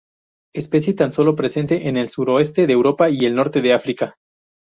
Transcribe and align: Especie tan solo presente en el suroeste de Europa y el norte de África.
Especie 0.55 0.95
tan 0.95 1.11
solo 1.13 1.35
presente 1.35 1.87
en 1.87 1.95
el 1.95 2.09
suroeste 2.09 2.65
de 2.65 2.73
Europa 2.73 3.11
y 3.11 3.19
el 3.19 3.35
norte 3.35 3.61
de 3.61 3.73
África. 3.73 4.15